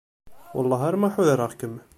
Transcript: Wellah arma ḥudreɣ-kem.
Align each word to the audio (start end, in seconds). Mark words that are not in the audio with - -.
Wellah 0.55 0.81
arma 0.89 1.07
ḥudreɣ-kem. 1.13 1.75